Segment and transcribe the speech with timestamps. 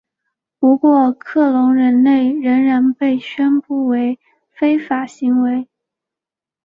[0.57, 4.19] 不过克隆人类仍然被宣布为
[4.51, 5.69] 非法行为。